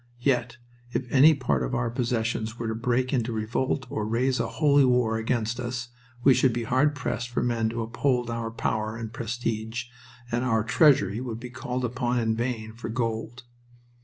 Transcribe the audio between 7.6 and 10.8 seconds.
to uphold our power and prestige, and our